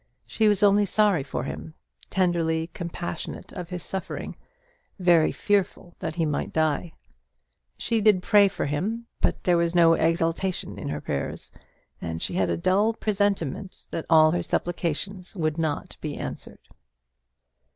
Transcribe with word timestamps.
She 0.25 0.47
was 0.47 0.63
only 0.63 0.85
sorry 0.85 1.21
for 1.21 1.43
him; 1.43 1.75
tenderly 2.09 2.71
compassionate 2.73 3.53
of 3.53 3.69
his 3.69 3.83
suffering; 3.83 4.35
very 4.97 5.31
fearful 5.31 5.93
that 5.99 6.15
he 6.15 6.25
might 6.25 6.51
die. 6.51 6.93
She 7.77 8.01
did 8.01 8.23
pray 8.23 8.47
for 8.47 8.65
him; 8.65 9.05
but 9.19 9.43
there 9.43 9.57
was 9.57 9.75
no 9.75 9.93
exaltation 9.93 10.79
in 10.79 10.89
her 10.89 11.01
prayers, 11.01 11.51
and 12.01 12.19
she 12.19 12.33
had 12.33 12.49
a 12.49 12.57
dull 12.57 12.93
presentiment 12.95 13.85
that 13.91 14.07
her 14.09 14.41
supplications 14.41 15.35
would 15.35 15.59
not 15.59 15.95
be 16.01 16.17
answered. 16.17 16.67